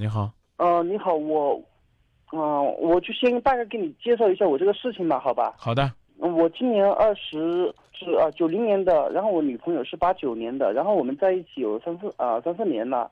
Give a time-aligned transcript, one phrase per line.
[0.00, 1.62] 你好，呃，你好，我，
[2.32, 5.52] 嗯、我就先大概给你介绍一下我这个事情吧，好吧？
[5.58, 13.10] 好的，嗯我今年二十是啊九零年的，然后我女朋友是八九年的，然后我们在一起有三四啊三四年了，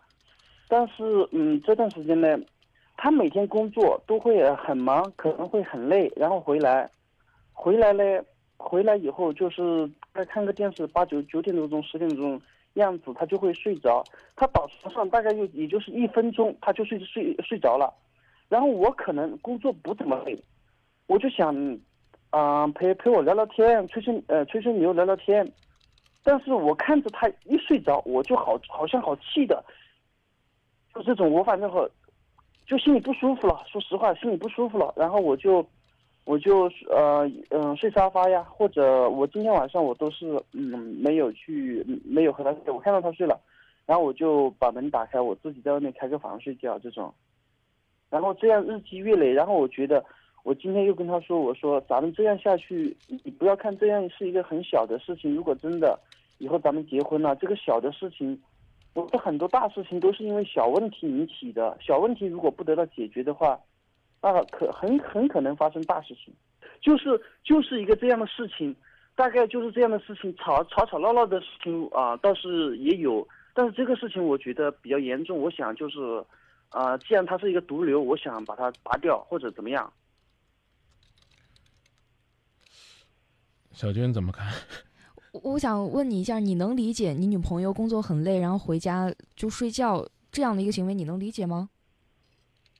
[0.66, 2.38] 但是嗯这段时间呢，
[2.96, 6.88] 她每天工作都会很忙，可能会很累，然后回来，
[7.52, 8.02] 回来呢，
[8.56, 12.40] 回来以后就是再看个电视，八九九点多钟十点钟
[12.80, 14.02] 样子，她就会睡着，
[14.34, 17.92] 她倒床上大概就也就是一分钟，她就睡睡睡着了，
[18.48, 20.36] 然后我可能工作不怎么累，
[21.06, 21.78] 我就想。
[22.30, 25.50] 啊、陪陪我聊聊天，吹吹呃吹吹牛聊聊天，
[26.22, 29.64] 但是我看着他一睡着，我就好好像好气的，
[30.94, 31.88] 就这种我反正好，
[32.66, 33.64] 就心里不舒服了。
[33.66, 34.92] 说实话，心里不舒服了。
[34.94, 35.66] 然后我就
[36.28, 43.40] 我就呃嗯、睡沙发呀，或者我今天晚上我都是嗯没有去没有和他睡，我看到他睡了，
[43.86, 47.14] 然后我就把门打开，我自己在外面开个房睡觉这种，
[48.10, 50.04] 然后这样日积月累，然后我觉得。
[50.44, 55.98] 我今天又跟他说，我说咱们这样下去，你不要看这样是一个很小的事情，如果真的
[56.38, 58.40] 以后咱们结婚了，这个小的事情，
[58.94, 63.60] 我的很多大事情都是因为小问题引起的，小问题如果不得到解决的话，
[64.20, 66.34] 那可很很可能发生大事情，
[66.80, 68.74] 就是就是一个这样的事情，
[69.14, 76.24] 大概就是这样的事情，吵吵吵闹闹的事情啊、倒是也有，但是这个事情我觉得比较严重，我想就是，
[76.70, 79.92] 啊、既然它是一个毒瘤，我想把它拔掉或者怎么样。
[83.72, 84.52] 小军怎么看？
[85.32, 91.68] 我我想问你一下，你能理解你女朋友工作很累，然后回家就睡觉这样的一个行为，你能理解吗？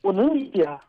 [0.03, 0.81] 我能理解啊，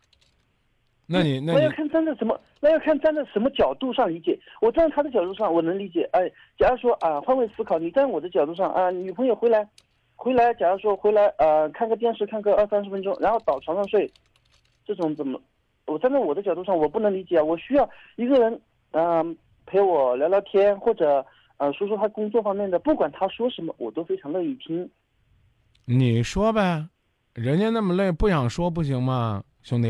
[1.11, 4.39] 那你那你要看站在什么，那要看站在什么角度上理解。
[4.61, 6.07] 我站在他的角度上，我能理解。
[6.13, 9.67] 哎，假如说啊，换位思考，你站在我的角度上啊，女朋友回来，
[10.15, 14.07] 回来，假如说回来呃，看个电视，看个二三十分钟，然后倒床上睡，
[14.85, 15.41] 这种怎么？
[15.87, 17.43] 我站在我的角度上，我不能理解啊。
[17.43, 21.25] 我需要一个人，嗯、陪我聊聊天，或者
[21.57, 24.87] 呃说说他工作方面的，不管他说什么，我都非常乐意听。
[25.85, 26.87] 你说呗，
[27.33, 29.89] 人家那么累，不想说不行吗，兄弟？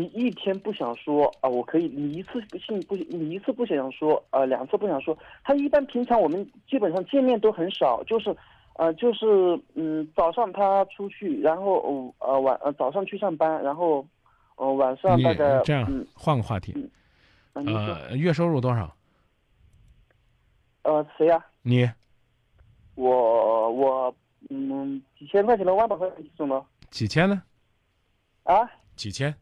[0.00, 5.16] 你一天不想说啊，我可以；你一次不信不，你一次不想说啊，两次不想说。
[5.44, 8.34] 他一般平常我们基本上见面都很少，就是，
[8.76, 14.06] 呃，就是嗯，早上他出去，然后呃晚呃早上去上班，然后，
[14.56, 16.74] 呃晚上你大概这样嗯，换个话题，
[17.52, 18.96] 呃，月收入多少？
[20.84, 21.86] 呃谁呀、你
[22.94, 24.14] 我我
[24.48, 27.42] 嗯几千块钱的万把块钱这种的几千呢？
[28.44, 28.66] 啊，
[28.96, 29.34] 几千？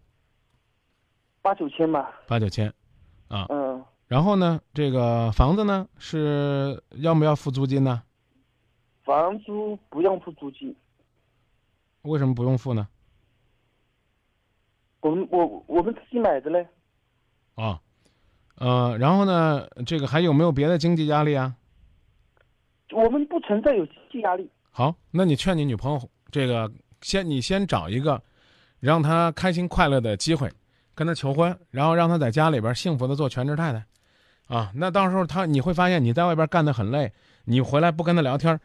[1.42, 2.72] 八九千吧，八九千，
[3.28, 3.46] 啊。
[3.48, 8.02] 嗯，然后呢，这个房子呢是要不要付租金呢？
[9.04, 10.74] 房租不用付租金，
[12.02, 12.86] 为什么不用付呢？
[15.00, 16.66] 我们我我们自己买的嘞。
[17.54, 17.80] 啊，
[18.56, 21.54] 呃，然后呢，这个还有没有别的经济压力啊？
[22.92, 24.50] 我们不存在有经济压力。
[24.70, 26.70] 好，那你劝你女朋友，这个
[27.00, 28.22] 先你先找一个
[28.80, 30.50] 让她开心快乐的机会，
[30.98, 33.86] 跟她求婚，然后让她在家里边幸福的做全职太太，
[34.48, 37.12] 啊，那到时候她你会发现你在外边干得很累，
[37.44, 38.58] 你回来不跟他聊天，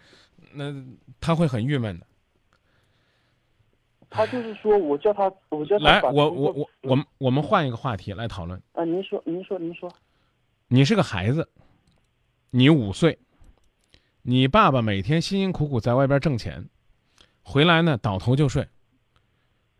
[0.54, 0.74] 那
[1.22, 2.08] 她会很郁闷的。
[4.10, 8.62] 他就是说我叫他，我叫他来，我我我我们我们换一个话题来讨论。
[8.74, 9.92] 啊，您说您说您说，
[10.68, 11.50] 你是个孩子，
[12.52, 13.18] 你五岁，
[14.22, 16.70] 你爸爸每天辛辛苦苦在外边挣钱，
[17.42, 18.68] 回来呢倒头就睡，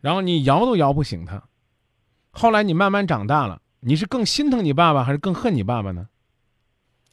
[0.00, 1.40] 然后你摇都摇不醒他。
[2.34, 6.08] 后来你慢慢长大了，你是更心疼你爸爸，还是更恨你爸爸呢？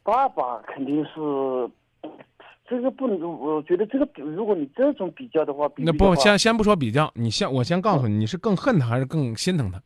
[0.02, 1.70] 爸爸肯定是
[2.68, 9.80] 这个不能，我觉得这个比如果你这种比较的话，比那不先先不说比较，你先我先告诉你，你是更恨他还是更心疼他？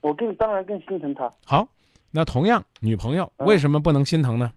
[0.00, 1.30] 我更当然更心疼他。
[1.44, 1.68] 好，
[2.10, 4.52] 那同样女朋友嗯为什么不能心疼呢？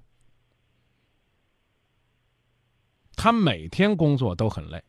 [3.16, 4.81] 他每天工作都很累，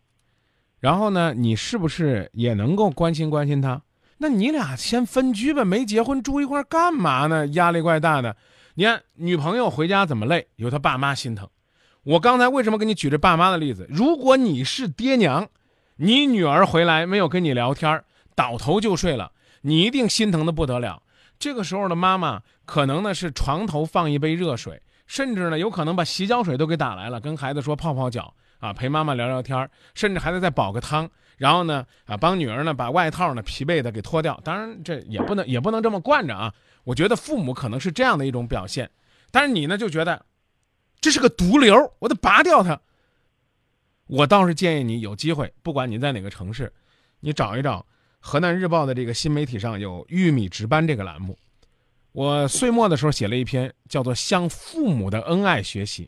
[0.78, 3.82] 然后呢，你是不是也能够关心关心她？
[4.18, 7.46] 那你俩先分居吧，没结婚住一块干嘛呢？
[7.48, 8.36] 压力怪大的。
[8.74, 11.48] 你看女朋友回家怎么累，有她爸妈心疼。
[12.04, 13.86] 我刚才为什么给你举这爸妈的例子？
[13.88, 15.48] 如果你是爹娘，
[15.96, 18.02] 你女儿回来没有跟你聊天，
[18.34, 19.32] 倒头就睡了，
[19.62, 21.02] 你一定心疼的不得了。
[21.38, 34.40] 这个时候的妈妈可能呢是床头放一杯热水，甚至呢有可能把洗脚水都给打来了，跟孩子说泡泡脚啊，陪妈妈聊聊天，甚至还得再煲个汤，然后呢啊帮女儿呢把外套呢疲惫的给脱掉。
[34.44, 36.52] 当然这也不能也不能这么惯着啊，
[36.84, 38.90] 我觉得父母可能是这样的一种表现，
[39.30, 40.24] 但是你呢就觉得
[41.00, 42.80] 这是个毒瘤，我得拔掉它。
[44.06, 46.72] 我倒是建议你有机会，不管你在哪个城市，
[47.20, 47.84] 你找一找
[48.20, 51.38] 河南日报的这个新媒体上有“玉米值班”这个栏目。
[52.12, 56.06] 我岁末的时候写了一篇叫做《向父母的恩爱学习》，